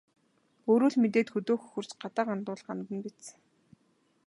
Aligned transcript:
Өөрөө 0.71 0.91
л 0.91 0.95
мэдээд 1.03 1.27
хөдөө 1.31 1.55
хөхөрч, 1.59 1.89
гадаа 2.01 2.25
гандвал 2.29 2.61
гандана 2.67 2.97
л 2.99 3.03
биз. 3.05 3.25